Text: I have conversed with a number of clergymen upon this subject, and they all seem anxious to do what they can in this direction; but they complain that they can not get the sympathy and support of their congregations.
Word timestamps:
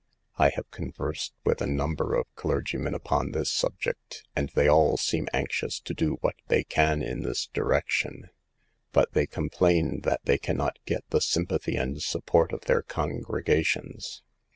I 0.39 0.49
have 0.55 0.71
conversed 0.71 1.31
with 1.45 1.61
a 1.61 1.67
number 1.67 2.15
of 2.15 2.25
clergymen 2.35 2.95
upon 2.95 3.33
this 3.33 3.51
subject, 3.51 4.23
and 4.35 4.49
they 4.55 4.67
all 4.67 4.97
seem 4.97 5.27
anxious 5.31 5.79
to 5.81 5.93
do 5.93 6.17
what 6.21 6.33
they 6.47 6.63
can 6.63 7.03
in 7.03 7.21
this 7.21 7.45
direction; 7.45 8.31
but 8.93 9.11
they 9.13 9.27
complain 9.27 9.99
that 9.99 10.21
they 10.23 10.39
can 10.39 10.57
not 10.57 10.79
get 10.87 11.05
the 11.11 11.21
sympathy 11.21 11.75
and 11.75 12.01
support 12.01 12.51
of 12.51 12.61
their 12.61 12.81
congregations. 12.81 14.23